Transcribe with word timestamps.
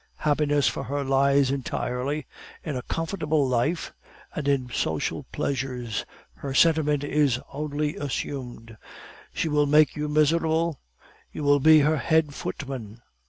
Happiness 0.15 0.67
for 0.67 0.85
her 0.85 1.03
lies 1.03 1.51
entirely 1.51 2.25
in 2.63 2.75
a 2.75 2.81
comfortable 2.81 3.47
life 3.47 3.93
and 4.33 4.47
in 4.47 4.67
social 4.71 5.27
pleasures; 5.31 6.05
her 6.37 6.55
sentiment 6.55 7.03
is 7.03 7.39
only 7.53 7.97
assumed; 7.97 8.77
she 9.31 9.47
will 9.47 9.67
make 9.67 9.95
you 9.95 10.09
miserable; 10.09 10.79
you 11.31 11.43
will 11.43 11.59
be 11.59 11.81
her 11.81 11.97
head 11.97 12.33
footman. 12.33 13.03